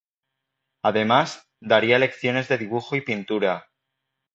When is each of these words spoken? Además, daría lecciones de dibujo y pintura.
Además, 0.83 1.47
daría 1.59 1.99
lecciones 1.99 2.47
de 2.47 2.57
dibujo 2.57 2.95
y 2.95 3.01
pintura. 3.01 3.69